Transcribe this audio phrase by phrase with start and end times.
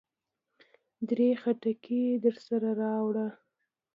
[1.09, 3.27] درې خټکي درسره راوړه.